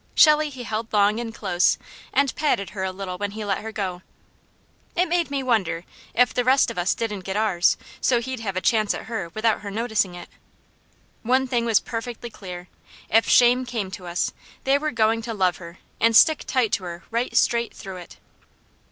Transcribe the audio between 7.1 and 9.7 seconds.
get ours, so he'd have a chance at her without her